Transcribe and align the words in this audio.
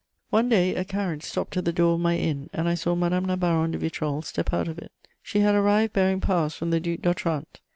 One 0.31 0.49
day 0.49 0.73
a 0.73 0.83
carriage 0.83 1.21
stopped 1.21 1.55
at 1.57 1.65
the 1.65 1.71
door 1.71 1.93
of 1.93 1.99
my 1.99 2.17
inn, 2.17 2.49
and 2.53 2.67
I 2.67 2.73
saw 2.73 2.95
Madame 2.95 3.25
la 3.25 3.35
Baronne 3.35 3.69
de 3.69 3.77
Vitrolles 3.77 4.25
step 4.25 4.51
out 4.51 4.67
of 4.67 4.79
it: 4.79 4.91
she 5.21 5.41
had 5.41 5.53
arrived 5.53 5.93
bearing 5.93 6.21
powers 6.21 6.55
from 6.55 6.71
the 6.71 6.79
Duc 6.79 7.01
d'Otrante. 7.01 7.61